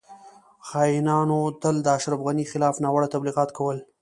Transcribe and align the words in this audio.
خاینانو 0.67 1.39
تل 1.61 1.75
د 1.83 1.87
اشرف 1.97 2.19
غنی 2.25 2.45
خلاف 2.51 2.75
ناوړه 2.83 3.07
تبلیغات 3.13 3.49
کول 3.57 3.77